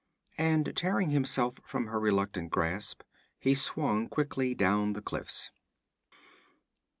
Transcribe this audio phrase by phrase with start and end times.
[0.39, 3.03] And tearing himself from her reluctant grasp,
[3.37, 5.51] he swung quickly down the cliffs.